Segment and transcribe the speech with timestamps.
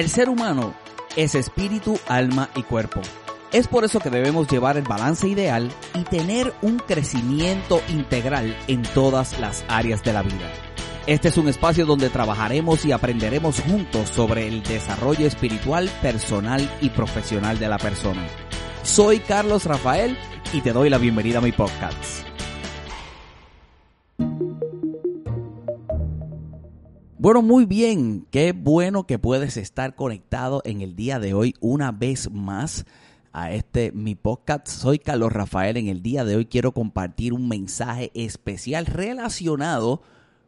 [0.00, 0.72] El ser humano
[1.14, 3.02] es espíritu, alma y cuerpo.
[3.52, 8.80] Es por eso que debemos llevar el balance ideal y tener un crecimiento integral en
[8.80, 10.50] todas las áreas de la vida.
[11.06, 16.88] Este es un espacio donde trabajaremos y aprenderemos juntos sobre el desarrollo espiritual, personal y
[16.88, 18.26] profesional de la persona.
[18.82, 20.16] Soy Carlos Rafael
[20.54, 22.29] y te doy la bienvenida a mi podcast.
[27.22, 28.26] Bueno, muy bien.
[28.30, 32.86] Qué bueno que puedes estar conectado en el día de hoy una vez más
[33.30, 34.66] a este mi podcast.
[34.66, 35.76] Soy Carlos Rafael.
[35.76, 40.00] En el día de hoy quiero compartir un mensaje especial relacionado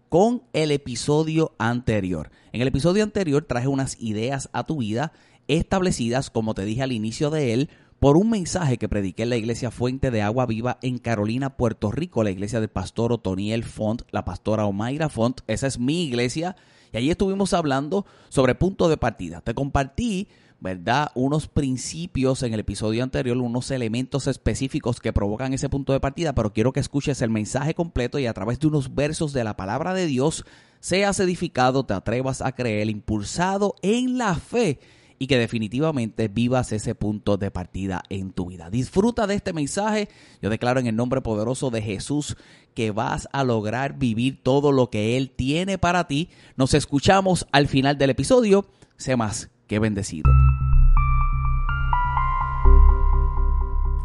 [0.08, 2.30] con el episodio anterior.
[2.52, 5.12] En el episodio anterior traje unas ideas a tu vida
[5.48, 7.68] establecidas, como te dije al inicio de él,
[8.02, 11.92] por un mensaje que prediqué en la iglesia Fuente de Agua Viva en Carolina, Puerto
[11.92, 15.42] Rico, la iglesia del pastor Otoniel Font, la pastora Omaira Font.
[15.46, 16.56] Esa es mi iglesia.
[16.92, 19.40] Y allí estuvimos hablando sobre punto de partida.
[19.40, 20.26] Te compartí,
[20.58, 21.12] ¿verdad?
[21.14, 26.34] Unos principios en el episodio anterior, unos elementos específicos que provocan ese punto de partida,
[26.34, 29.56] pero quiero que escuches el mensaje completo y a través de unos versos de la
[29.56, 30.44] palabra de Dios
[30.80, 34.80] seas edificado, te atrevas a creer, impulsado en la fe
[35.22, 38.70] y que definitivamente vivas ese punto de partida en tu vida.
[38.70, 40.08] Disfruta de este mensaje.
[40.40, 42.36] Yo declaro en el nombre poderoso de Jesús
[42.74, 46.28] que vas a lograr vivir todo lo que Él tiene para ti.
[46.56, 48.66] Nos escuchamos al final del episodio.
[48.96, 50.28] Sé más que bendecido.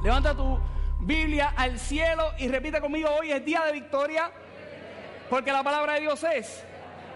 [0.03, 0.59] Levanta tu
[0.99, 4.29] Biblia al cielo y repite conmigo, hoy es día de victoria,
[5.31, 6.63] porque la palabra de Dios es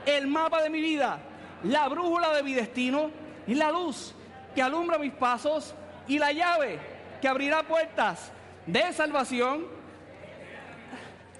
[0.08, 1.20] el mapa de mi vida,
[1.66, 3.21] la brújula de mi destino
[3.52, 4.14] y la luz
[4.56, 5.76] que alumbra mis pasos
[6.08, 6.80] y la llave
[7.20, 8.32] que abrirá puertas
[8.66, 9.68] de salvación,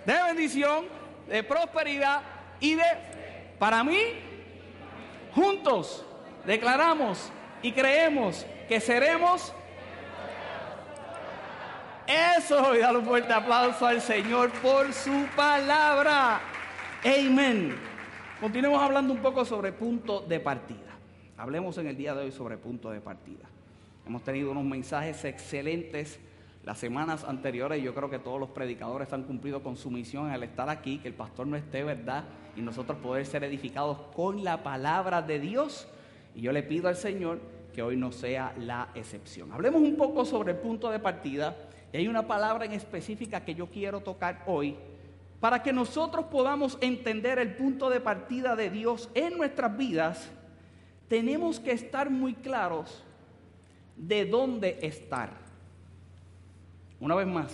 [0.06, 0.88] de bendición,
[1.30, 2.22] de prosperidad
[2.60, 2.84] y de,
[3.58, 3.98] para mí,
[5.34, 6.06] juntos
[6.46, 9.54] declaramos y creemos que seremos
[12.08, 16.42] eso, y dale un fuerte aplauso al Señor por su palabra.
[17.06, 17.80] Amén.
[18.42, 20.91] Continuemos hablando un poco sobre punto de partida.
[21.42, 23.50] Hablemos en el día de hoy sobre punto de partida.
[24.06, 26.20] Hemos tenido unos mensajes excelentes
[26.64, 30.30] las semanas anteriores y yo creo que todos los predicadores han cumplido con su misión
[30.30, 32.26] al estar aquí, que el pastor no esté, ¿verdad?
[32.56, 35.88] Y nosotros poder ser edificados con la palabra de Dios.
[36.36, 37.40] Y yo le pido al Señor
[37.74, 39.52] que hoy no sea la excepción.
[39.52, 41.58] Hablemos un poco sobre el punto de partida
[41.92, 44.76] y hay una palabra en específica que yo quiero tocar hoy
[45.40, 50.32] para que nosotros podamos entender el punto de partida de Dios en nuestras vidas.
[51.12, 53.04] Tenemos que estar muy claros
[53.98, 55.30] de dónde estar.
[57.02, 57.52] Una vez más,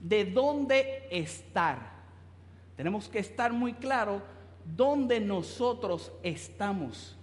[0.00, 1.78] de dónde estar.
[2.76, 4.22] Tenemos que estar muy claros
[4.64, 7.16] dónde nosotros estamos.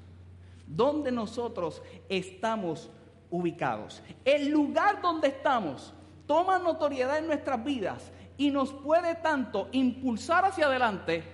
[0.66, 2.90] Dónde nosotros estamos
[3.30, 4.02] ubicados.
[4.24, 5.94] El lugar donde estamos
[6.28, 11.26] toma notoriedad en nuestras vidas y nos puede tanto impulsar hacia adelante,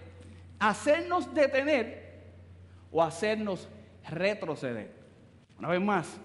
[0.57, 2.33] hacernos detener
[2.91, 3.69] o hacernos
[4.09, 4.91] retroceder.
[5.57, 6.17] Una vez más,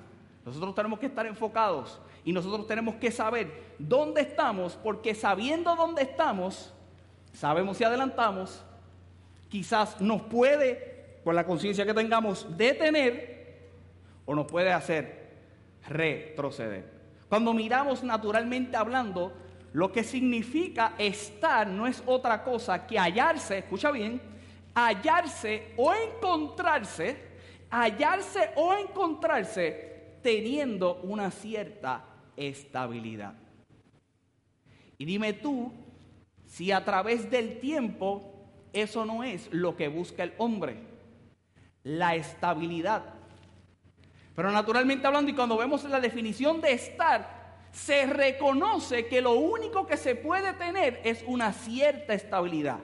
[0.44, 6.02] nosotros tenemos que estar enfocados y nosotros tenemos que saber dónde estamos, porque sabiendo dónde
[6.02, 6.72] estamos,
[7.32, 8.64] sabemos si adelantamos,
[9.48, 13.70] quizás nos puede, por la conciencia que tengamos, detener
[14.24, 15.22] o nos puede hacer
[15.88, 16.90] retroceder.
[17.28, 19.32] Cuando miramos naturalmente hablando,
[19.72, 24.20] lo que significa estar no es otra cosa que hallarse, escucha bien,
[24.74, 27.31] hallarse o encontrarse,
[27.72, 32.04] hallarse o encontrarse teniendo una cierta
[32.36, 33.34] estabilidad.
[34.98, 35.72] Y dime tú
[36.46, 38.28] si a través del tiempo
[38.74, 40.76] eso no es lo que busca el hombre,
[41.82, 43.02] la estabilidad.
[44.36, 47.42] Pero naturalmente hablando, y cuando vemos la definición de estar,
[47.72, 52.80] se reconoce que lo único que se puede tener es una cierta estabilidad.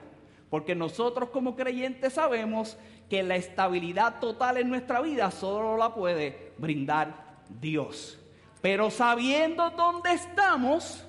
[0.49, 2.77] Porque nosotros como creyentes sabemos
[3.09, 8.19] que la estabilidad total en nuestra vida solo la puede brindar Dios.
[8.61, 11.05] Pero sabiendo dónde estamos,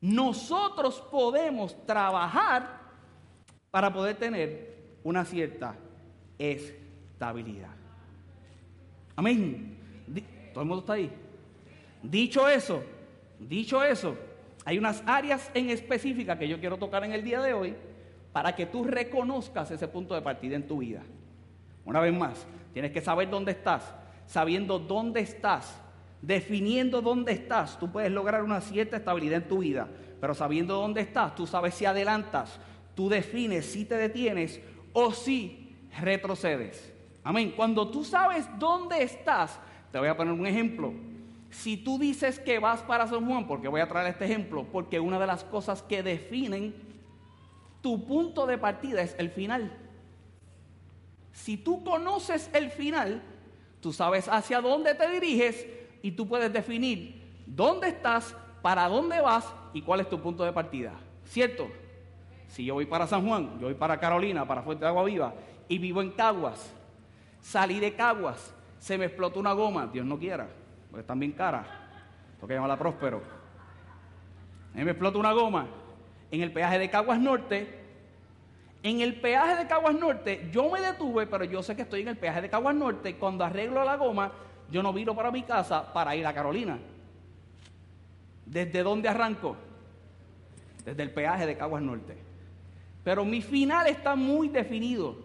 [0.00, 2.80] nosotros podemos trabajar
[3.70, 5.76] para poder tener una cierta
[6.38, 7.74] estabilidad.
[9.16, 9.76] Amén.
[10.52, 11.10] Todo el mundo está ahí.
[12.02, 12.82] Dicho eso,
[13.38, 14.16] dicho eso,
[14.64, 17.76] hay unas áreas en específica que yo quiero tocar en el día de hoy
[18.32, 21.02] para que tú reconozcas ese punto de partida en tu vida.
[21.84, 23.94] Una vez más, tienes que saber dónde estás.
[24.26, 25.80] Sabiendo dónde estás,
[26.22, 29.88] definiendo dónde estás, tú puedes lograr una cierta estabilidad en tu vida.
[30.20, 32.60] Pero sabiendo dónde estás, tú sabes si adelantas,
[32.94, 34.60] tú defines si te detienes
[34.92, 36.92] o si retrocedes.
[37.24, 37.52] Amén.
[37.56, 39.58] Cuando tú sabes dónde estás,
[39.90, 40.92] te voy a poner un ejemplo.
[41.50, 45.00] Si tú dices que vas para San Juan, porque voy a traer este ejemplo, porque
[45.00, 46.89] una de las cosas que definen
[47.80, 49.72] tu punto de partida es el final.
[51.32, 53.22] Si tú conoces el final,
[53.80, 55.66] tú sabes hacia dónde te diriges
[56.02, 60.52] y tú puedes definir dónde estás, para dónde vas y cuál es tu punto de
[60.52, 60.92] partida.
[61.24, 61.70] ¿Cierto?
[62.48, 65.34] Si yo voy para San Juan, yo voy para Carolina, para Fuente de Agua Viva
[65.68, 66.74] y vivo en Caguas,
[67.40, 70.48] salí de Caguas, se me explotó una goma, Dios no quiera,
[70.90, 71.66] porque están bien caras,
[72.40, 73.22] porque llamarla Próspero.
[74.74, 75.68] A mí me explota una goma
[76.30, 77.78] en el peaje de Caguas Norte.
[78.82, 82.08] En el peaje de Caguas Norte yo me detuve, pero yo sé que estoy en
[82.08, 83.16] el peaje de Caguas Norte.
[83.16, 84.32] Cuando arreglo la goma,
[84.70, 86.78] yo no viro para mi casa para ir a Carolina.
[88.46, 89.56] ¿Desde dónde arranco?
[90.84, 92.16] Desde el peaje de Caguas Norte.
[93.04, 95.16] Pero mi final está muy definido.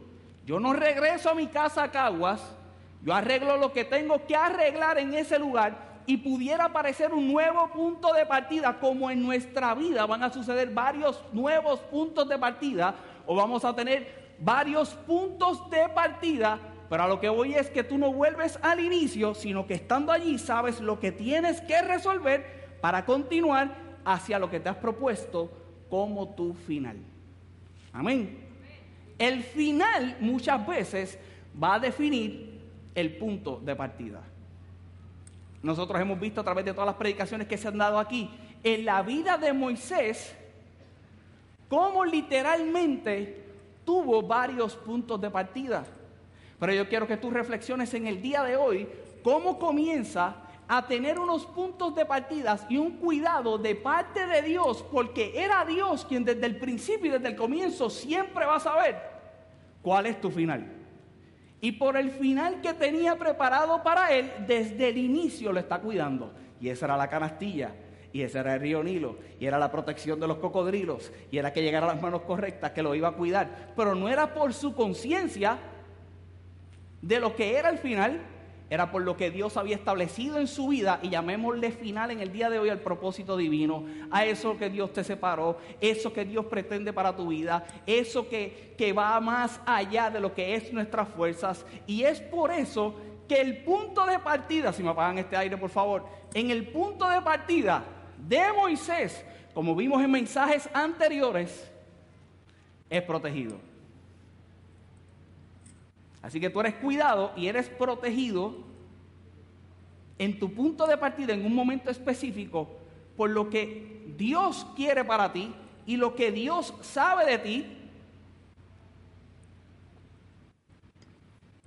[0.45, 2.55] Yo no regreso a mi casa a Caguas,
[3.01, 7.69] yo arreglo lo que tengo que arreglar en ese lugar y pudiera aparecer un nuevo
[7.71, 12.95] punto de partida, como en nuestra vida van a suceder varios nuevos puntos de partida,
[13.25, 16.59] o vamos a tener varios puntos de partida,
[16.89, 20.11] pero a lo que voy es que tú no vuelves al inicio, sino que estando
[20.11, 25.49] allí sabes lo que tienes que resolver para continuar hacia lo que te has propuesto
[25.89, 26.97] como tu final.
[27.91, 28.45] Amén.
[29.17, 31.17] El final muchas veces
[31.61, 32.61] va a definir
[32.93, 34.21] el punto de partida.
[35.65, 38.29] Nosotros hemos visto a través de todas las predicaciones que se han dado aquí,
[38.63, 40.35] en la vida de Moisés,
[41.67, 43.43] cómo literalmente
[43.83, 45.83] tuvo varios puntos de partida.
[46.59, 48.87] Pero yo quiero que tú reflexiones en el día de hoy
[49.23, 50.35] cómo comienza
[50.67, 55.65] a tener unos puntos de partidas y un cuidado de parte de Dios, porque era
[55.65, 59.01] Dios quien desde el principio y desde el comienzo siempre va a saber
[59.81, 60.84] cuál es tu final
[61.61, 66.33] y por el final que tenía preparado para él, desde el inicio lo está cuidando.
[66.59, 67.73] Y esa era la canastilla,
[68.13, 71.51] y ese era el río Nilo, y era la protección de los cocodrilos, y era
[71.51, 73.73] que llegara a las manos correctas, que lo iba a cuidar.
[73.75, 75.57] Pero no era por su conciencia
[77.01, 78.21] de lo que era el final,
[78.69, 82.31] era por lo que Dios había establecido en su vida y llamémosle final en el
[82.31, 86.45] día de hoy al propósito divino, a eso que Dios te separó, eso que Dios
[86.45, 91.07] pretende para tu vida, eso que, que va más allá de lo que es nuestras
[91.09, 91.65] fuerzas.
[91.85, 92.95] Y es por eso
[93.27, 97.07] que el punto de partida, si me apagan este aire por favor, en el punto
[97.07, 97.83] de partida
[98.17, 99.23] de Moisés,
[99.53, 101.71] como vimos en mensajes anteriores,
[102.89, 103.74] es protegido.
[106.25, 108.55] Así que tú eres cuidado y eres protegido
[110.17, 112.67] en tu punto de partida en un momento específico
[113.15, 115.53] por lo que Dios quiere para ti
[115.85, 117.77] y lo que Dios sabe de ti.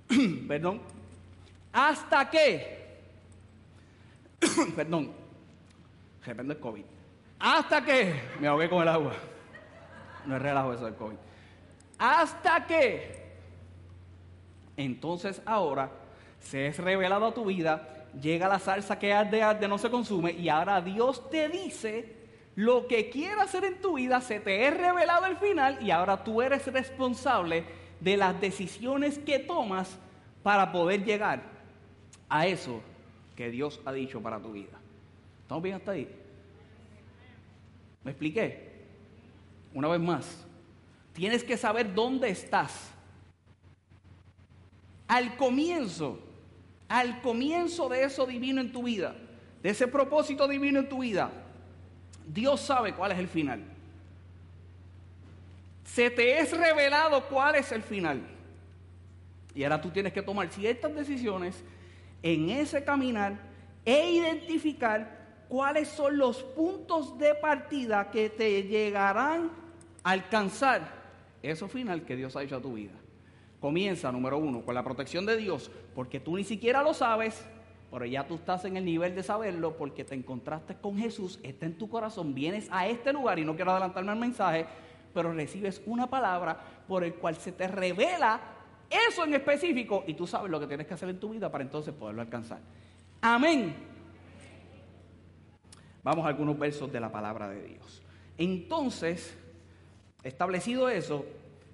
[0.49, 0.81] Perdón.
[1.71, 2.99] Hasta que,
[4.75, 5.13] perdón,
[6.25, 6.83] depende del COVID.
[7.39, 9.13] Hasta que, me ahogué con el agua.
[10.25, 11.15] No es relajo eso del COVID.
[11.97, 13.28] Hasta que
[14.79, 15.91] entonces ahora
[16.39, 20.31] se es revelado a tu vida, llega la salsa que arde, arde, no se consume,
[20.31, 22.15] y ahora Dios te dice
[22.55, 26.23] lo que quiere hacer en tu vida, se te es revelado al final, y ahora
[26.23, 27.65] tú eres responsable
[27.99, 29.97] de las decisiones que tomas
[30.43, 31.41] para poder llegar
[32.29, 32.81] a eso
[33.35, 34.79] que Dios ha dicho para tu vida.
[35.41, 36.07] ¿Estamos bien hasta ahí?
[38.03, 38.69] ¿Me expliqué?
[39.73, 40.45] Una vez más,
[41.11, 42.93] tienes que saber dónde estás
[45.09, 46.19] al comienzo,
[46.87, 49.15] al comienzo de eso divino en tu vida,
[49.61, 51.31] de ese propósito divino en tu vida,
[52.27, 53.63] Dios sabe cuál es el final.
[55.83, 58.21] Se te es revelado cuál es el final.
[59.55, 61.63] Y ahora tú tienes que tomar ciertas decisiones
[62.21, 63.39] en ese caminar
[63.83, 69.49] e identificar cuáles son los puntos de partida que te llegarán
[70.03, 70.99] a alcanzar
[71.41, 72.98] eso final que Dios ha hecho a tu vida.
[73.59, 77.45] Comienza, número uno, con la protección de Dios, porque tú ni siquiera lo sabes,
[77.91, 81.65] pero ya tú estás en el nivel de saberlo porque te encontraste con Jesús, está
[81.65, 84.65] en tu corazón, vienes a este lugar y no quiero adelantarme al mensaje,
[85.13, 88.39] pero recibes una palabra por el cual se te revela
[88.89, 91.63] eso en específico y tú sabes lo que tienes que hacer en tu vida para
[91.63, 92.59] entonces poderlo alcanzar.
[93.21, 93.75] Amén.
[96.03, 98.01] Vamos a algunos versos de la palabra de Dios.
[98.37, 99.37] Entonces,
[100.23, 101.25] establecido eso,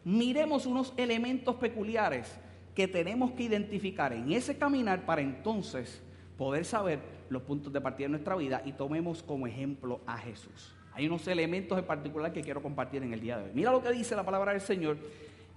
[0.06, 2.34] miremos unos elementos peculiares
[2.74, 6.02] que tenemos que identificar en ese caminar para entonces
[6.38, 10.74] poder saber los puntos de partida de nuestra vida y tomemos como ejemplo a Jesús.
[10.94, 13.52] Hay unos elementos en particular que quiero compartir en el día de hoy.
[13.54, 14.98] Mira lo que dice la palabra del Señor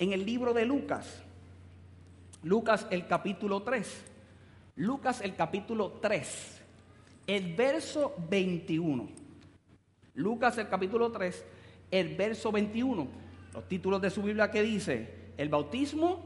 [0.00, 1.22] en el libro de Lucas.
[2.42, 4.04] Lucas el capítulo 3.
[4.76, 6.62] Lucas el capítulo 3.
[7.28, 9.28] El verso 21.
[10.18, 11.44] Lucas el capítulo 3,
[11.92, 13.06] el verso 21.
[13.58, 16.24] Los títulos de su Biblia que dice, el bautismo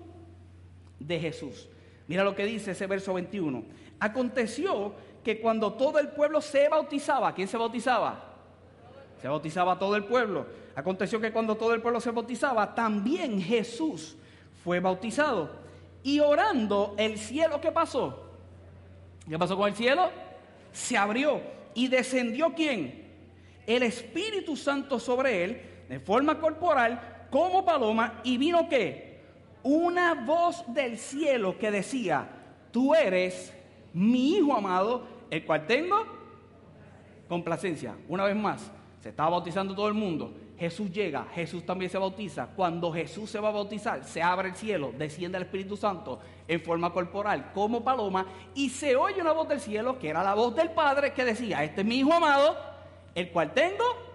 [0.99, 1.67] de Jesús.
[2.07, 3.65] Mira lo que dice ese verso 21.
[4.01, 4.93] Aconteció
[5.25, 8.23] que cuando todo el pueblo se bautizaba, ¿quién se bautizaba?
[9.23, 10.45] Se bautizaba todo el pueblo.
[10.75, 14.15] Aconteció que cuando todo el pueblo se bautizaba, también Jesús
[14.62, 15.53] fue bautizado.
[16.03, 18.27] Y orando, el cielo, ¿qué pasó?
[19.27, 20.11] ¿Qué pasó con el cielo?
[20.71, 21.41] Se abrió.
[21.73, 23.11] ¿Y descendió quién?
[23.67, 28.21] El Espíritu Santo sobre él, de forma corporal, como paloma.
[28.23, 29.21] ¿Y vino qué?
[29.65, 32.29] Una voz del cielo que decía,
[32.71, 33.53] tú eres
[33.93, 36.05] mi Hijo amado, el cual tengo
[37.29, 37.97] complacencia.
[38.09, 38.71] Una vez más,
[39.01, 40.35] se estaba bautizando todo el mundo.
[40.59, 42.47] Jesús llega, Jesús también se bautiza.
[42.55, 46.61] Cuando Jesús se va a bautizar, se abre el cielo, desciende el Espíritu Santo en
[46.61, 50.55] forma corporal como paloma y se oye una voz del cielo que era la voz
[50.55, 52.57] del Padre que decía, este es mi Hijo amado,
[53.15, 54.12] el cual tengo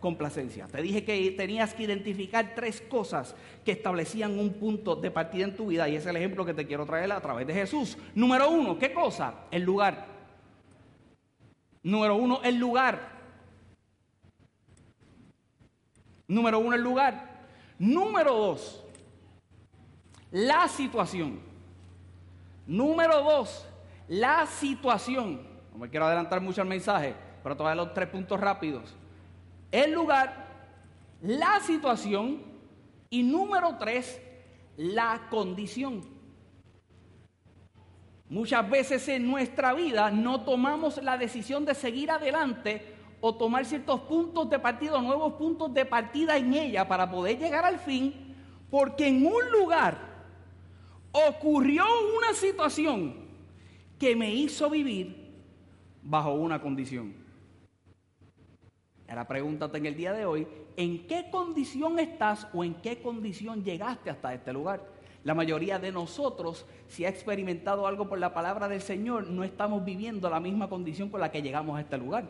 [0.00, 0.66] complacencia.
[0.66, 5.54] Te dije que tenías que identificar tres cosas que establecían un punto de partida en
[5.54, 7.96] tu vida y es el ejemplo que te quiero traer a través de Jesús.
[8.14, 9.34] Número uno, ¿qué cosa?
[9.50, 10.06] El lugar.
[11.82, 13.20] Número uno, el lugar.
[16.26, 17.30] Número uno, el lugar.
[17.78, 18.84] Número dos,
[20.30, 21.40] la situación.
[22.66, 23.66] Número dos,
[24.06, 25.40] la situación.
[25.72, 28.94] No me quiero adelantar mucho al mensaje, pero todavía los tres puntos rápidos.
[29.70, 30.48] El lugar,
[31.22, 32.42] la situación
[33.08, 34.20] y número tres,
[34.76, 36.02] la condición.
[38.28, 44.00] Muchas veces en nuestra vida no tomamos la decisión de seguir adelante o tomar ciertos
[44.02, 48.34] puntos de partida, nuevos puntos de partida en ella para poder llegar al fin,
[48.70, 49.98] porque en un lugar
[51.12, 51.84] ocurrió
[52.16, 53.14] una situación
[53.98, 55.34] que me hizo vivir
[56.02, 57.14] bajo una condición.
[59.10, 63.64] Ahora pregúntate en el día de hoy, ¿en qué condición estás o en qué condición
[63.64, 64.86] llegaste hasta este lugar?
[65.24, 69.84] La mayoría de nosotros, si ha experimentado algo por la palabra del Señor, no estamos
[69.84, 72.24] viviendo la misma condición con la que llegamos a este lugar.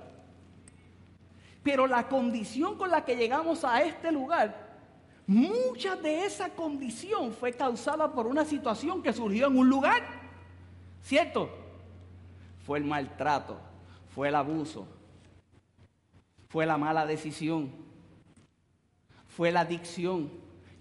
[1.62, 4.70] Pero la condición con la que llegamos a este lugar,
[5.26, 10.02] mucha de esa condición fue causada por una situación que surgió en un lugar.
[11.02, 11.50] ¿Cierto?
[12.64, 13.58] Fue el maltrato,
[14.14, 14.86] fue el abuso,
[16.50, 17.70] fue la mala decisión,
[19.26, 20.30] fue la adicción,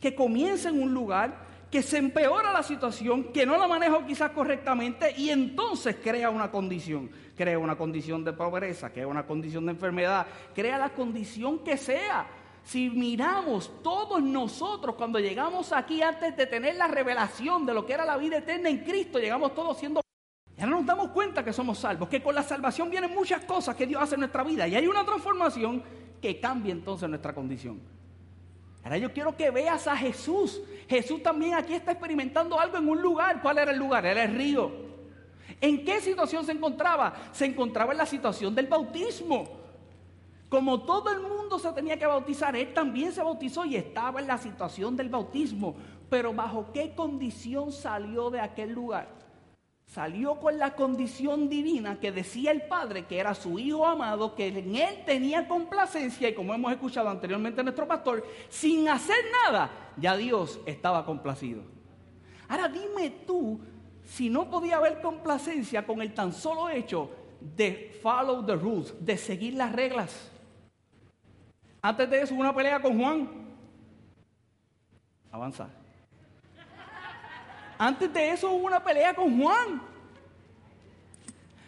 [0.01, 4.31] que comienza en un lugar, que se empeora la situación, que no la manejo quizás
[4.31, 7.09] correctamente y entonces crea una condición
[7.39, 12.27] crea una condición de pobreza, crea una condición de enfermedad, crea la condición que sea.
[12.65, 17.93] Si miramos todos nosotros cuando llegamos aquí antes de tener la revelación de lo que
[17.93, 20.01] era la vida eterna en Cristo, llegamos todos siendo...
[20.59, 23.77] Ya no nos damos cuenta que somos salvos, que con la salvación vienen muchas cosas
[23.77, 25.81] que Dios hace en nuestra vida y hay una transformación
[26.21, 27.79] que cambia entonces nuestra condición.
[28.83, 30.61] Ahora yo quiero que veas a Jesús.
[30.89, 33.41] Jesús también aquí está experimentando algo en un lugar.
[33.41, 34.05] ¿Cuál era el lugar?
[34.05, 34.69] Era el río.
[35.61, 37.13] ¿En qué situación se encontraba?
[37.31, 39.61] Se encontraba en la situación del bautismo.
[40.49, 44.27] Como todo el mundo se tenía que bautizar, él también se bautizó y estaba en
[44.27, 45.77] la situación del bautismo.
[46.09, 49.19] Pero bajo qué condición salió de aquel lugar?
[49.89, 54.45] Salió con la condición divina que decía el Padre que era su Hijo amado, que
[54.45, 60.15] en él tenía complacencia y como hemos escuchado anteriormente nuestro pastor, sin hacer nada, ya
[60.15, 61.63] Dios estaba complacido.
[62.47, 63.59] Ahora dime tú,
[64.05, 67.09] si no podía haber complacencia con el tan solo hecho
[67.41, 70.31] de follow the rules, de seguir las reglas.
[71.81, 73.27] Antes de eso una pelea con Juan.
[75.31, 75.78] Avanza.
[77.81, 79.81] Antes de eso hubo una pelea con Juan.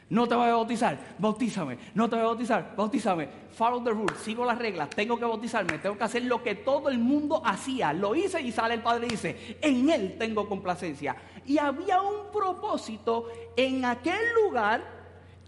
[0.09, 1.77] No te voy a bautizar, bautízame.
[1.95, 3.29] No te voy a bautizar, bautízame.
[3.53, 6.89] Follow the rules, sigo las reglas, tengo que bautizarme, tengo que hacer lo que todo
[6.89, 7.93] el mundo hacía.
[7.93, 11.15] Lo hice y sale el Padre y dice, en Él tengo complacencia.
[11.45, 14.83] Y había un propósito en aquel lugar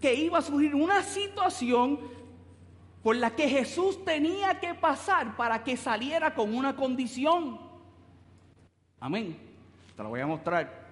[0.00, 2.00] que iba a surgir una situación
[3.02, 7.60] por la que Jesús tenía que pasar para que saliera con una condición.
[8.98, 9.53] Amén.
[9.96, 10.84] Te lo voy a mostrar.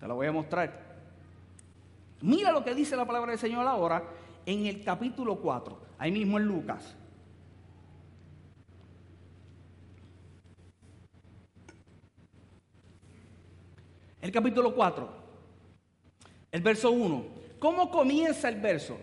[0.00, 0.88] Te lo voy a mostrar.
[2.20, 4.02] Mira lo que dice la palabra del Señor ahora
[4.46, 6.96] en el capítulo 4, ahí mismo en Lucas.
[14.20, 15.08] El capítulo 4,
[16.50, 17.24] el verso 1.
[17.58, 18.98] ¿Cómo comienza el verso?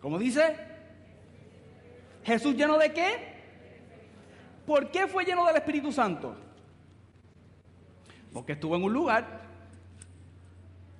[0.00, 0.56] ¿Cómo dice?
[2.24, 3.27] Jesús lleno de qué?
[4.68, 6.36] ¿Por qué fue lleno del Espíritu Santo?
[8.34, 9.40] Porque estuvo en un lugar,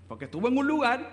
[0.08, 1.10] porque estuvo en un lugar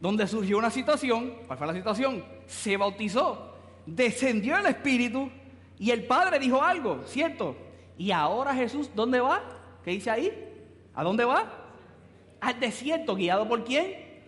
[0.00, 2.24] donde surgió una situación, ¿cuál fue la situación?
[2.46, 3.54] Se bautizó,
[3.84, 5.30] descendió el Espíritu
[5.78, 7.54] y el Padre dijo algo, ¿cierto?
[7.98, 9.42] Y ahora Jesús, ¿dónde va?
[9.84, 10.32] ¿Qué dice ahí?
[10.94, 11.44] ¿A dónde va?
[12.40, 14.22] Al desierto, guiado por quién?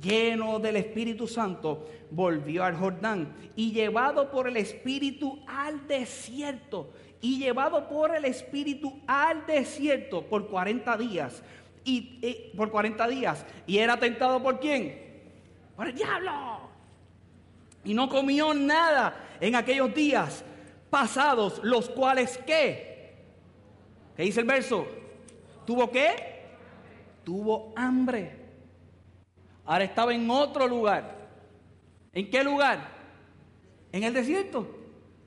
[0.00, 6.92] Lleno del Espíritu Santo, volvió al Jordán y llevado por el Espíritu al desierto.
[7.20, 11.42] Y llevado por el Espíritu al desierto por 40 días.
[11.84, 13.46] Y, por 40 días.
[13.66, 15.22] ¿Y era tentado por quién?
[15.74, 16.60] Por el diablo.
[17.84, 20.44] Y no comió nada en aquellos días
[20.90, 23.16] pasados, los cuales qué?
[24.16, 24.86] ¿Qué dice el verso?
[25.64, 26.42] ¿Tuvo qué?
[27.24, 28.36] Tuvo hambre.
[29.64, 31.21] Ahora estaba en otro lugar.
[32.12, 32.88] ¿En qué lugar?
[33.90, 34.66] En el desierto.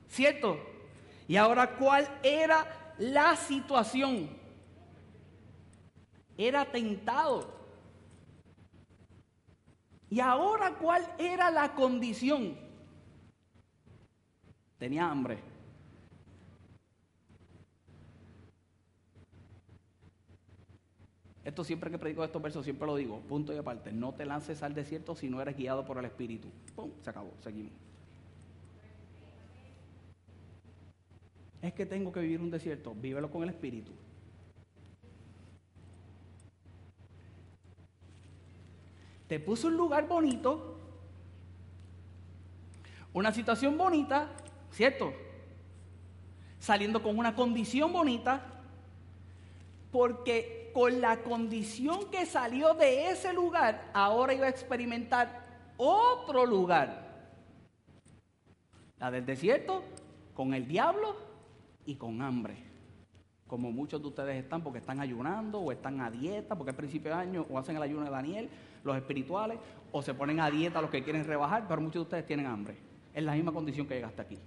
[0.08, 0.58] ¿Cierto?
[1.26, 4.30] Y ahora, ¿cuál era la situación?
[6.38, 7.54] Era tentado.
[10.08, 12.56] Y ahora, ¿cuál era la condición?
[14.78, 15.55] Tenía hambre.
[21.46, 24.64] Esto siempre que predico estos versos, siempre lo digo, punto y aparte, no te lances
[24.64, 26.48] al desierto si no eres guiado por el Espíritu.
[26.74, 26.90] ¡Pum!
[27.04, 27.70] Se acabó, seguimos.
[31.62, 33.92] Es que tengo que vivir un desierto, vívelo con el Espíritu.
[39.28, 40.80] Te puso un lugar bonito,
[43.12, 44.32] una situación bonita,
[44.72, 45.12] ¿cierto?
[46.58, 48.44] Saliendo con una condición bonita,
[49.92, 55.46] porque con la condición que salió de ese lugar, ahora iba a experimentar
[55.78, 57.16] otro lugar.
[58.98, 59.82] La del desierto,
[60.34, 61.16] con el diablo
[61.86, 62.58] y con hambre.
[63.46, 67.10] Como muchos de ustedes están porque están ayunando o están a dieta, porque es principio
[67.10, 68.50] de año, o hacen el ayuno de Daniel,
[68.84, 69.58] los espirituales,
[69.92, 72.76] o se ponen a dieta los que quieren rebajar, pero muchos de ustedes tienen hambre.
[73.14, 74.38] Es la misma condición que llegaste aquí.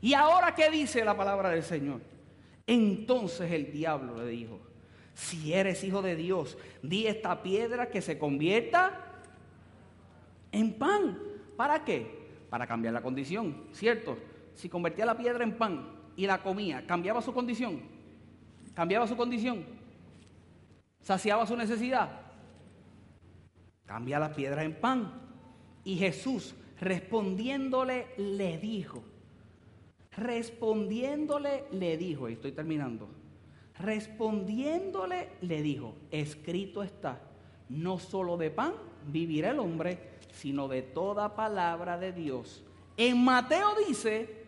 [0.00, 2.11] ¿Y ahora qué dice la palabra del Señor?
[2.66, 4.60] Entonces el diablo le dijo,
[5.14, 8.98] si eres hijo de Dios, di esta piedra que se convierta
[10.50, 11.18] en pan.
[11.56, 12.22] ¿Para qué?
[12.48, 14.16] Para cambiar la condición, ¿cierto?
[14.54, 17.80] Si convertía la piedra en pan y la comía, ¿cambiaba su condición?
[18.74, 19.64] ¿Cambiaba su condición?
[21.00, 22.20] ¿Saciaba su necesidad?
[23.84, 25.20] Cambia la piedra en pan.
[25.84, 29.02] Y Jesús respondiéndole le dijo,
[30.16, 33.08] Respondiéndole le dijo, y estoy terminando,
[33.78, 37.20] respondiéndole le dijo, escrito está,
[37.70, 38.74] no solo de pan
[39.06, 42.62] vivirá el hombre, sino de toda palabra de Dios.
[42.96, 44.44] En Mateo dice,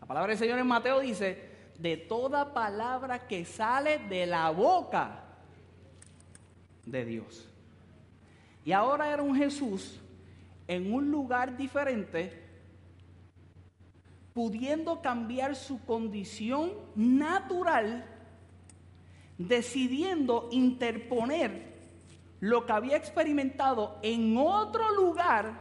[0.00, 1.48] la palabra del Señor en Mateo dice,
[1.78, 5.24] de toda palabra que sale de la boca
[6.86, 7.48] de Dios.
[8.64, 10.00] Y ahora era un Jesús
[10.66, 12.47] en un lugar diferente
[14.38, 18.04] pudiendo cambiar su condición natural,
[19.36, 21.74] decidiendo interponer
[22.38, 25.58] lo que había experimentado en otro lugar,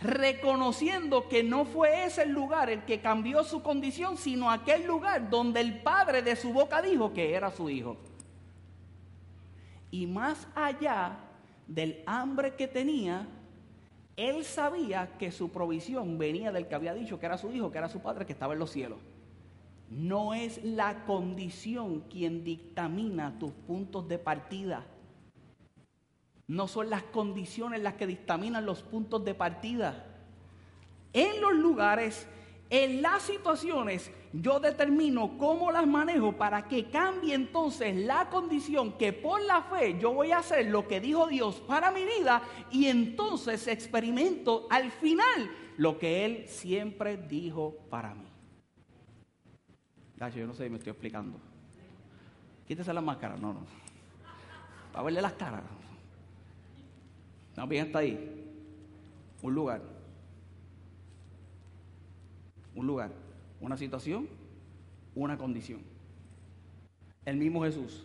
[0.00, 5.28] reconociendo que no fue ese el lugar el que cambió su condición, sino aquel lugar
[5.28, 7.98] donde el padre de su boca dijo que era su hijo.
[9.90, 11.18] Y más allá
[11.66, 13.28] del hambre que tenía,
[14.16, 17.78] él sabía que su provisión venía del que había dicho que era su hijo, que
[17.78, 18.98] era su padre, que estaba en los cielos.
[19.88, 24.86] No es la condición quien dictamina tus puntos de partida.
[26.46, 30.06] No son las condiciones las que dictaminan los puntos de partida.
[31.12, 32.26] En los lugares
[32.72, 39.12] en las situaciones yo determino cómo las manejo para que cambie entonces la condición que
[39.12, 42.86] por la fe yo voy a hacer lo que dijo Dios para mi vida y
[42.86, 48.28] entonces experimento al final lo que Él siempre dijo para mí.
[50.18, 51.38] Cacho, yo no sé, me estoy explicando.
[52.66, 53.66] Quítese las máscaras, no, no.
[54.92, 55.62] Para verle las caras.
[57.54, 58.54] También está ahí.
[59.42, 59.82] Un lugar.
[62.74, 63.10] Un lugar.
[63.62, 64.28] Una situación.
[65.14, 65.80] Una condición.
[67.24, 68.04] El mismo Jesús.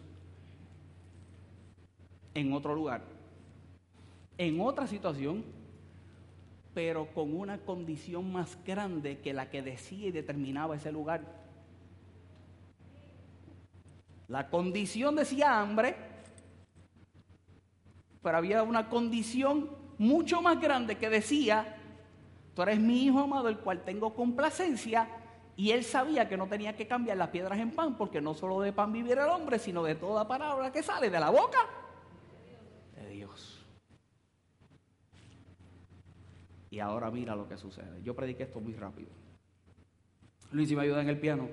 [2.33, 3.01] En otro lugar.
[4.37, 5.43] En otra situación.
[6.75, 11.21] Pero con una condición más grande que la que decía y determinaba ese lugar.
[14.27, 15.95] La condición decía hambre,
[18.21, 21.77] pero había una condición mucho más grande que decía,
[22.53, 25.07] tú eres mi hijo amado, el cual tengo complacencia,
[25.57, 28.61] y él sabía que no tenía que cambiar las piedras en pan, porque no solo
[28.61, 31.57] de pan vivirá el hombre, sino de toda palabra que sale de la boca
[32.95, 33.65] de Dios.
[36.69, 38.03] Y ahora mira lo que sucede.
[38.03, 39.09] Yo prediqué esto muy rápido.
[40.51, 41.49] Luis, si me ayuda en el piano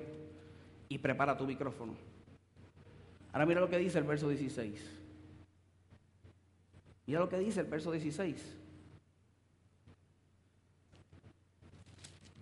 [0.87, 1.95] y prepara tu micrófono.
[3.33, 5.01] Ahora mira lo que dice el verso 16.
[7.07, 8.64] Mira lo que dice el verso 16.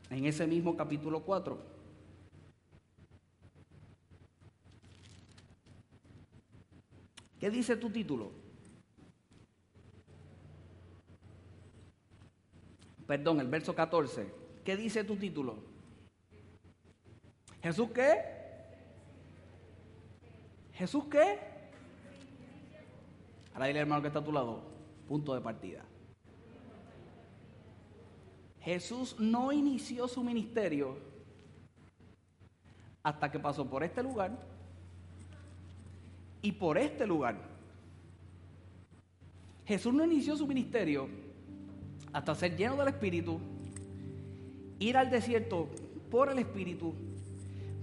[0.10, 1.74] En ese mismo capítulo 4.
[7.40, 8.32] ¿Qué dice tu título?
[13.06, 14.34] Perdón, el verso 14.
[14.64, 15.58] ¿Qué dice tu título?
[17.62, 18.22] ¿Jesús qué?
[20.74, 21.40] ¿Jesús qué?
[23.54, 24.64] Ahora dile hermano que está a tu lado,
[25.08, 25.86] punto de partida.
[28.64, 30.98] Jesús no inició su ministerio
[33.04, 34.32] hasta que pasó por este lugar
[36.42, 37.36] y por este lugar.
[39.66, 41.10] Jesús no inició su ministerio
[42.14, 43.40] hasta ser lleno del Espíritu,
[44.80, 45.70] ir al desierto
[46.10, 46.94] por el Espíritu,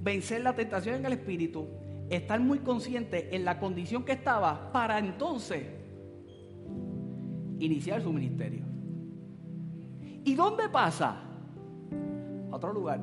[0.00, 1.66] vencer la tentación en el Espíritu
[2.10, 5.62] estar muy consciente en la condición que estaba para entonces
[7.60, 8.69] iniciar su ministerio.
[10.24, 11.16] ¿Y dónde pasa?
[12.50, 13.00] A otro lugar.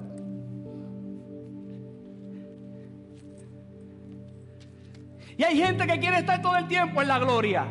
[5.38, 7.66] Y hay gente que quiere estar todo el tiempo en la gloria.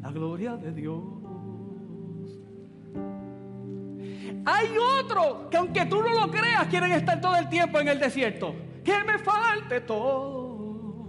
[0.00, 1.02] La gloria de Dios.
[4.44, 4.68] Hay
[5.00, 8.54] otros que aunque tú no lo creas, quieren estar todo el tiempo en el desierto
[8.88, 11.08] que me falte todo,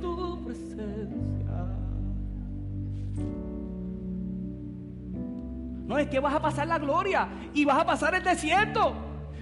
[0.00, 0.19] tu
[5.90, 8.94] No es que vas a pasar la gloria y vas a pasar el desierto.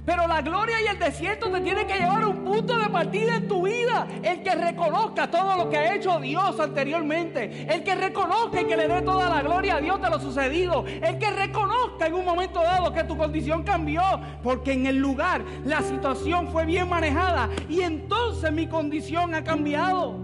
[0.06, 3.36] Pero la gloria y el desierto te tienen que llevar a un punto de partida
[3.36, 4.08] en tu vida.
[4.22, 7.70] El que reconozca todo lo que ha hecho Dios anteriormente.
[7.70, 10.86] El que reconozca y que le dé toda la gloria a Dios de lo sucedido.
[10.86, 14.00] El que reconozca en un momento dado que tu condición cambió.
[14.42, 17.50] Porque en el lugar la situación fue bien manejada.
[17.68, 20.16] Y entonces mi condición ha cambiado.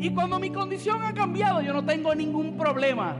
[0.00, 3.14] Y cuando mi condición ha cambiado yo no tengo ningún problema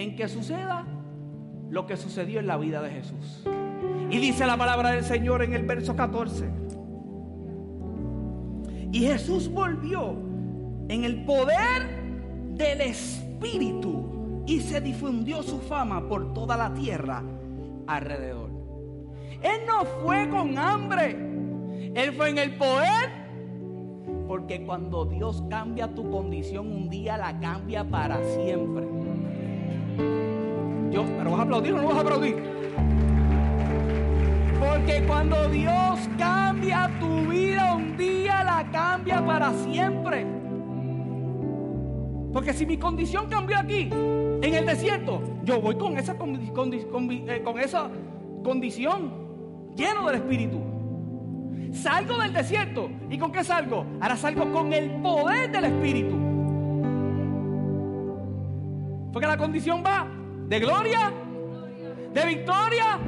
[0.00, 0.86] en que suceda
[1.68, 3.44] lo que sucedió en la vida de Jesús.
[4.10, 6.50] Y dice la palabra del Señor en el verso 14.
[8.92, 10.16] Y Jesús volvió
[10.88, 12.00] en el poder
[12.54, 17.22] del Espíritu y se difundió su fama por toda la tierra
[17.86, 18.50] alrededor.
[19.42, 21.10] Él no fue con hambre,
[21.94, 23.20] él fue en el poder.
[24.26, 28.99] Porque cuando Dios cambia tu condición un día, la cambia para siempre.
[30.90, 32.36] Yo, pero vas a aplaudir o no vas a aplaudir.
[34.58, 40.26] Porque cuando Dios cambia tu vida un día, la cambia para siempre.
[42.32, 47.58] Porque si mi condición cambió aquí, en el desierto, yo voy con esa, eh, con
[47.58, 47.90] esa
[48.44, 49.12] condición,
[49.76, 50.60] lleno del Espíritu.
[51.72, 52.90] Salgo del desierto.
[53.08, 53.86] ¿Y con qué salgo?
[54.00, 56.29] Ahora salgo con el poder del Espíritu.
[59.12, 60.06] Porque la condición va
[60.48, 61.12] de gloria,
[62.12, 62.98] de victoria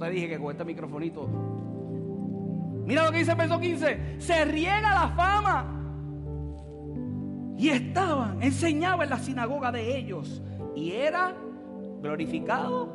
[0.00, 1.28] te dije que con este microfonito.
[2.86, 4.16] Mira lo que dice el verso 15.
[4.18, 5.76] Se riega la fama.
[7.56, 10.42] Y estaban, enseñaba en la sinagoga de ellos.
[10.74, 11.34] Y era
[12.00, 12.88] glorificado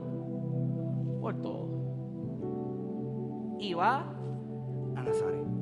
[1.21, 1.69] por todo.
[3.59, 4.11] Y va
[4.95, 5.54] a Nazaret.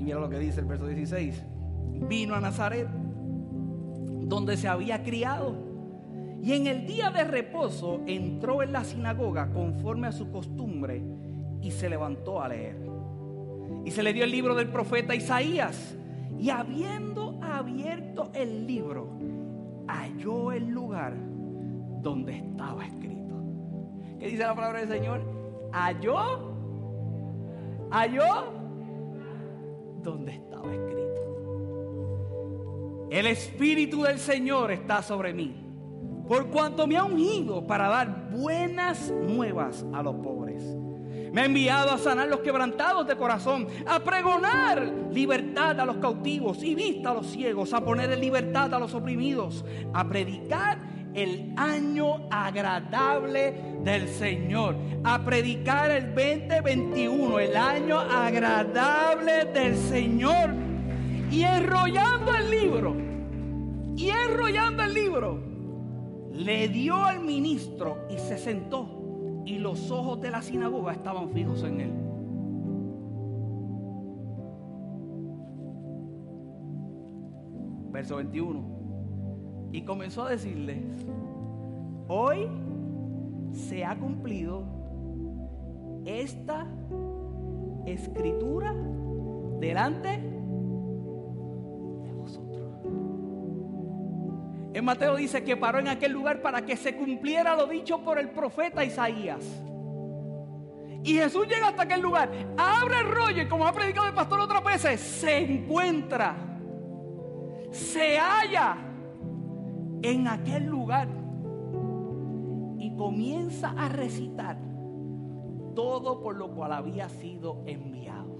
[0.00, 1.44] Y mira lo que dice el verso 16.
[2.08, 2.88] Vino a Nazaret,
[4.22, 5.70] donde se había criado
[6.42, 11.02] y en el día de reposo entró en la sinagoga conforme a su costumbre
[11.60, 12.76] y se levantó a leer.
[13.84, 15.96] Y se le dio el libro del profeta Isaías.
[16.38, 19.10] Y habiendo abierto el libro,
[19.86, 21.14] halló el lugar
[22.00, 23.34] donde estaba escrito.
[24.18, 25.20] ¿Qué dice la palabra del Señor?
[25.72, 26.54] Halló,
[27.90, 28.59] halló
[30.02, 31.08] donde estaba escrito.
[33.10, 35.54] El Espíritu del Señor está sobre mí,
[36.28, 40.62] por cuanto me ha ungido para dar buenas nuevas a los pobres.
[41.32, 46.62] Me ha enviado a sanar los quebrantados de corazón, a pregonar libertad a los cautivos
[46.62, 51.52] y vista a los ciegos, a poner en libertad a los oprimidos, a predicar el
[51.56, 60.50] año agradable del Señor, a predicar el 2021, el año agradable del Señor
[61.30, 62.96] y enrollando el libro,
[63.96, 65.40] y enrollando el libro,
[66.32, 68.96] le dio al ministro y se sentó.
[69.44, 71.92] Y los ojos de la sinagoga estaban fijos en él.
[77.90, 78.89] Verso 21.
[79.72, 80.78] Y comenzó a decirles,
[82.08, 82.48] hoy
[83.52, 84.64] se ha cumplido
[86.04, 86.66] esta
[87.86, 88.74] escritura
[89.60, 90.30] delante
[94.72, 98.18] En Mateo dice que paró en aquel lugar para que se cumpliera lo dicho por
[98.18, 99.44] el profeta Isaías.
[101.02, 104.38] Y Jesús llega hasta aquel lugar, abre el rollo y como ha predicado el pastor
[104.40, 106.36] otras veces, se encuentra,
[107.70, 108.76] se halla
[110.02, 111.08] en aquel lugar
[112.78, 114.58] y comienza a recitar
[115.74, 118.30] todo por lo cual había sido enviado.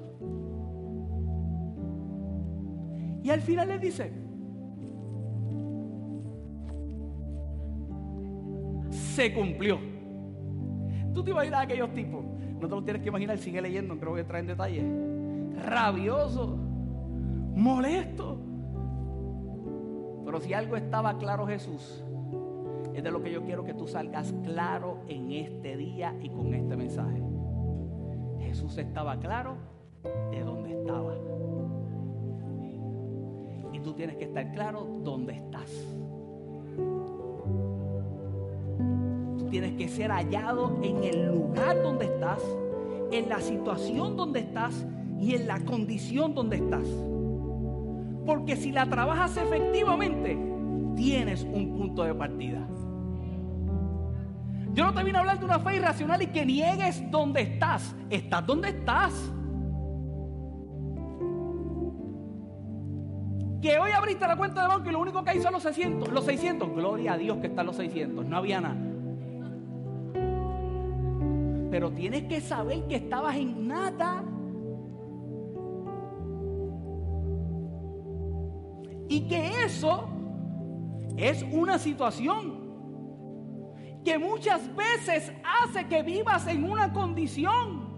[3.22, 4.12] Y al final le dice,
[8.90, 9.78] se cumplió.
[11.12, 12.24] Tú te imaginas a aquellos tipos.
[12.60, 14.84] No te lo tienes que imaginar, sigue leyendo, creo que trae en detalle.
[15.64, 16.56] Rabioso,
[17.54, 18.49] molesto.
[20.30, 22.04] Pero si algo estaba claro Jesús,
[22.94, 26.54] es de lo que yo quiero que tú salgas claro en este día y con
[26.54, 27.20] este mensaje.
[28.38, 29.56] Jesús estaba claro
[30.30, 31.16] de dónde estaba.
[33.72, 35.68] Y tú tienes que estar claro dónde estás.
[39.50, 42.40] tienes que ser hallado en el lugar donde estás,
[43.10, 44.86] en la situación donde estás
[45.18, 47.09] y en la condición donde estás.
[48.26, 50.38] Porque si la trabajas efectivamente,
[50.96, 52.66] tienes un punto de partida.
[54.72, 57.94] Yo no te vine a hablar de una fe irracional y que niegues donde estás.
[58.08, 59.12] Estás donde estás.
[63.60, 66.08] Que hoy abriste la cuenta de banco y lo único que hay son los 600.
[66.08, 66.72] Los 600.
[66.72, 68.24] Gloria a Dios que están los 600.
[68.24, 68.76] No había nada.
[71.70, 74.24] Pero tienes que saber que estabas en nada.
[79.10, 80.08] Y que eso
[81.16, 82.60] es una situación
[84.04, 87.90] que muchas veces hace que vivas en una condición.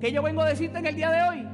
[0.00, 1.53] Que yo vengo a decirte en el día de hoy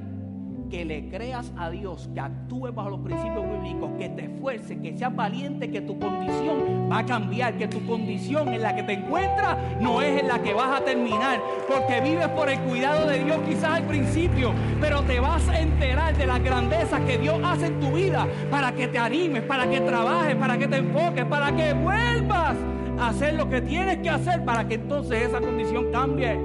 [0.70, 4.96] que le creas a Dios, que actúe bajo los principios bíblicos, que te esfuerces, que
[4.96, 8.92] seas valiente, que tu condición va a cambiar, que tu condición en la que te
[8.92, 13.24] encuentras no es en la que vas a terminar, porque vives por el cuidado de
[13.24, 17.66] Dios quizás al principio, pero te vas a enterar de las grandezas que Dios hace
[17.66, 21.54] en tu vida para que te animes, para que trabajes, para que te enfoques, para
[21.54, 22.56] que vuelvas
[22.98, 26.38] a hacer lo que tienes que hacer para que entonces esa condición cambie.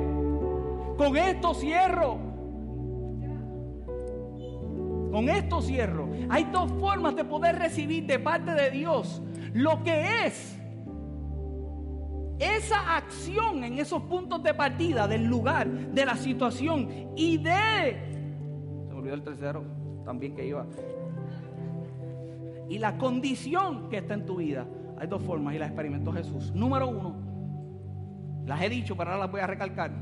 [0.98, 2.25] Con esto cierro.
[5.16, 6.10] Con esto cierro.
[6.28, 9.22] Hay dos formas de poder recibir de parte de Dios
[9.54, 10.62] lo que es
[12.38, 17.96] esa acción en esos puntos de partida del lugar, de la situación y de...
[18.90, 19.64] Se me olvidó el tercero,
[20.04, 20.68] también que iba.
[22.68, 24.68] Y la condición que está en tu vida.
[25.00, 26.52] Hay dos formas y las experimentó Jesús.
[26.54, 27.16] Número uno,
[28.46, 29.94] las he dicho, pero ahora las voy a recalcar.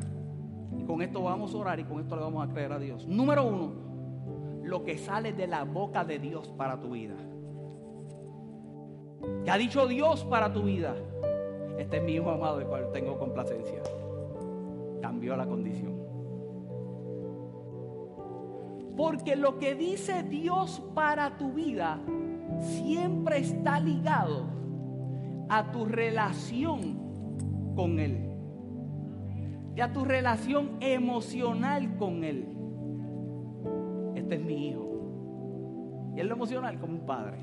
[0.75, 3.05] Y con esto vamos a orar y con esto le vamos a creer a Dios.
[3.07, 3.92] Número uno,
[4.73, 7.13] lo que sale de la boca de Dios para tu vida.
[9.45, 10.95] ¿Qué ha dicho Dios para tu vida?
[11.77, 13.83] Este es mi hijo amado, el cual tengo complacencia.
[14.99, 15.93] Cambió la condición.
[18.97, 21.99] Porque lo que dice Dios para tu vida
[22.59, 24.47] siempre está ligado
[25.49, 28.27] a tu relación con Él.
[29.75, 32.62] Y a tu relación emocional con Él
[34.33, 36.13] es mi hijo.
[36.15, 37.37] Y él lo emocional como un padre.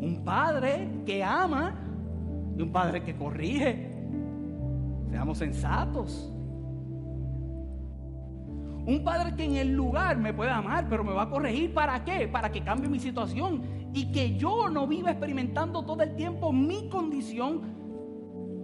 [0.00, 1.74] Un padre que ama
[2.56, 3.90] y un padre que corrige.
[5.10, 6.32] Seamos sensatos.
[8.86, 11.74] Un padre que en el lugar me puede amar, pero me va a corregir.
[11.74, 12.26] ¿Para qué?
[12.28, 16.88] Para que cambie mi situación y que yo no viva experimentando todo el tiempo mi
[16.88, 17.79] condición,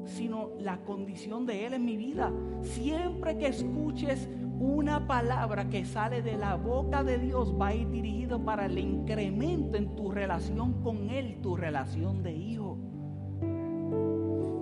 [0.07, 2.33] sino la condición de Él en mi vida.
[2.63, 7.91] Siempre que escuches una palabra que sale de la boca de Dios va a ir
[7.91, 12.79] dirigido para el incremento en tu relación con Él, tu relación de hijo.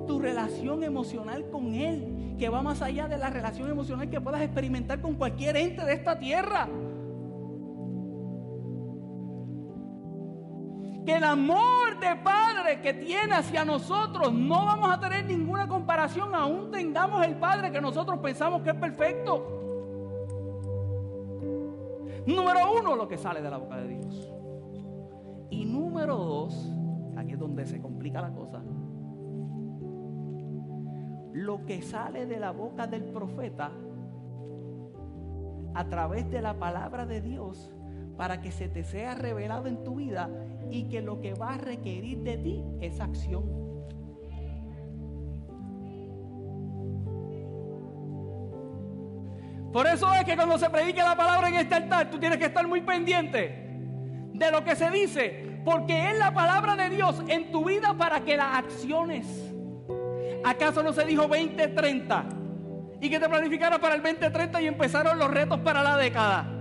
[0.07, 4.43] Tu relación emocional con Él, que va más allá de la relación emocional que puedas
[4.43, 6.69] experimentar con cualquier ente de esta tierra.
[11.05, 16.35] Que el amor de Padre que tiene hacia nosotros no vamos a tener ninguna comparación,
[16.35, 19.61] aún tengamos el Padre que nosotros pensamos que es perfecto.
[22.27, 24.33] Número uno, lo que sale de la boca de Dios.
[25.51, 26.73] Y número dos,
[27.17, 28.63] aquí es donde se complica la cosa.
[31.33, 33.71] Lo que sale de la boca del profeta
[35.75, 37.71] a través de la palabra de Dios
[38.17, 40.31] para que se te sea revelado en tu vida
[40.71, 43.65] y que lo que va a requerir de ti es acción.
[49.73, 52.45] Por eso es que cuando se predique la palabra en este altar, tú tienes que
[52.45, 53.65] estar muy pendiente
[54.33, 58.21] de lo que se dice, porque es la palabra de Dios en tu vida para
[58.21, 59.27] que la acciones.
[60.45, 62.25] ¿Acaso no se dijo 2030?
[63.01, 66.54] Y que te planificara para el 2030 y empezaron los retos para la década.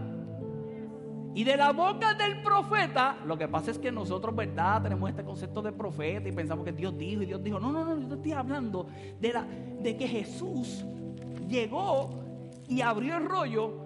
[1.36, 4.84] Y de la boca del profeta, lo que pasa es que nosotros, ¿verdad?
[4.84, 7.60] Tenemos este concepto de profeta y pensamos que Dios dijo y Dios dijo.
[7.60, 8.88] No, no, no, yo estoy hablando
[9.20, 9.44] de, la,
[9.82, 10.86] de que Jesús
[11.48, 12.10] llegó
[12.68, 13.84] y abrió el rollo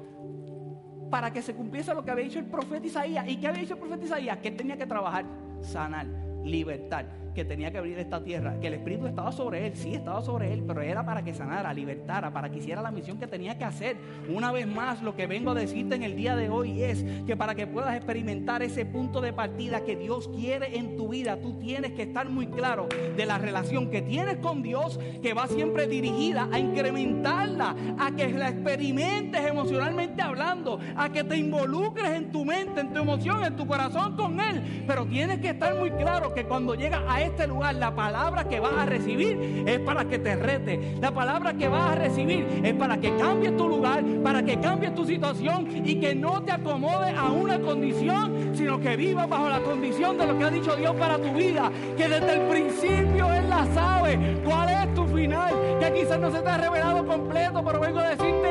[1.10, 3.26] para que se cumpliese lo que había dicho el profeta Isaías.
[3.28, 4.38] ¿Y qué había dicho el profeta Isaías?
[4.40, 5.26] Que tenía que trabajar,
[5.62, 6.06] sanar,
[6.44, 10.24] libertar que tenía que abrir esta tierra, que el Espíritu estaba sobre él, sí, estaba
[10.24, 13.60] sobre él, pero era para que sanara, libertara, para que hiciera la misión que tenía
[13.60, 13.96] que hacer.
[14.28, 17.38] Una vez más, lo que vengo a decirte en el día de hoy es que
[17.38, 21.60] para que puedas experimentar ese punto de partida que Dios quiere en tu vida, tú
[21.60, 25.86] tienes que estar muy claro de la relación que tienes con Dios, que va siempre
[25.86, 32.44] dirigida a incrementarla, a que la experimentes emocionalmente hablando, a que te involucres en tu
[32.44, 34.84] mente, en tu emoción, en tu corazón con Él.
[34.88, 38.60] Pero tienes que estar muy claro que cuando llega a este lugar, la palabra que
[38.60, 40.96] vas a recibir es para que te rete.
[41.00, 44.96] La palabra que vas a recibir es para que cambies tu lugar, para que cambies
[44.96, 49.60] tu situación y que no te acomodes a una condición, sino que vivas bajo la
[49.60, 51.72] condición de lo que ha dicho Dios para tu vida.
[51.96, 54.40] Que desde el principio Él la sabe.
[54.44, 55.54] ¿Cuál es tu final?
[55.80, 58.47] Que quizás no se te ha revelado completo, pero vengo a decirte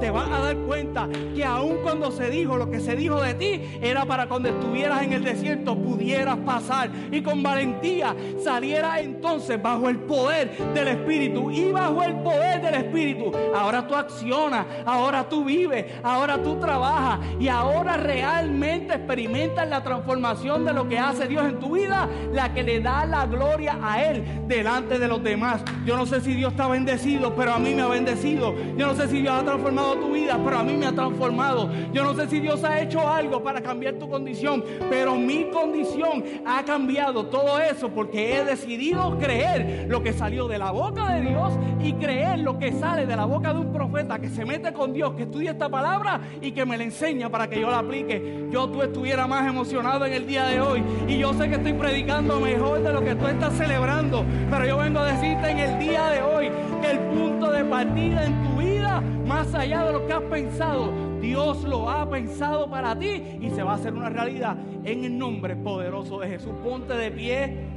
[0.00, 3.34] Te vas a dar cuenta que aun cuando se dijo lo que se dijo de
[3.34, 9.60] ti, era para cuando estuvieras en el desierto pudieras pasar y con valentía saliera entonces
[9.60, 13.32] bajo el poder del Espíritu y bajo el poder del Espíritu.
[13.54, 20.64] Ahora tú accionas, ahora tú vives, ahora tú trabajas y ahora realmente experimentas la transformación
[20.64, 24.02] de lo que hace Dios en tu vida, la que le da la gloria a
[24.02, 25.62] Él delante de los demás.
[25.84, 28.54] Yo no sé si Dios está bendecido, pero a mí me ha bendecido.
[28.76, 31.70] Yo no sé si Dios ha transformado tu vida, pero a mí me ha transformado.
[31.92, 36.24] Yo no sé si Dios ha hecho algo para cambiar tu condición, pero mi condición
[36.46, 37.26] ha cambiado.
[37.26, 41.92] Todo eso porque he decidido creer lo que salió de la boca de Dios y
[41.94, 45.12] creer lo que sale de la boca de un profeta que se mete con Dios,
[45.14, 48.48] que estudia esta palabra y que me la enseña para que yo la aplique.
[48.50, 51.74] Yo tú estuviera más emocionado en el día de hoy y yo sé que estoy
[51.74, 55.78] predicando mejor de lo que tú estás celebrando, pero yo vengo a decirte en el
[55.78, 58.69] día de hoy que el punto de partida en tu vida,
[59.30, 63.62] más allá de lo que has pensado, Dios lo ha pensado para ti y se
[63.62, 66.50] va a hacer una realidad en el nombre poderoso de Jesús.
[66.64, 67.69] Ponte de pie.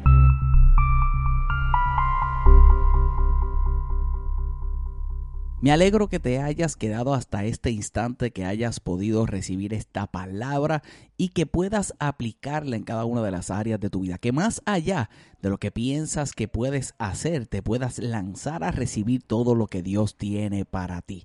[5.64, 10.84] Me alegro que te hayas quedado hasta este instante, que hayas podido recibir esta palabra
[11.16, 14.18] y que puedas aplicarla en cada una de las áreas de tu vida.
[14.18, 15.10] Que más allá
[15.42, 19.82] de lo que piensas que puedes hacer, te puedas lanzar a recibir todo lo que
[19.82, 21.24] Dios tiene para ti.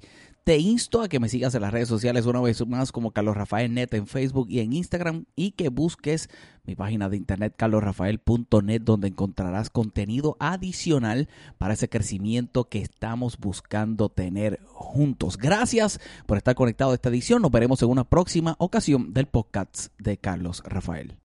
[0.49, 3.37] Te insto a que me sigas en las redes sociales una vez más como Carlos
[3.37, 6.31] Rafael Net en Facebook y en Instagram y que busques
[6.65, 11.29] mi página de internet carlosrafael.net donde encontrarás contenido adicional
[11.59, 15.37] para ese crecimiento que estamos buscando tener juntos.
[15.37, 17.43] Gracias por estar conectado a esta edición.
[17.43, 21.19] Nos veremos en una próxima ocasión del podcast de Carlos Rafael.